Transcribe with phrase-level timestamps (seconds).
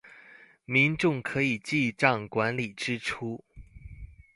[0.65, 3.43] 民眾可以記帳管理支出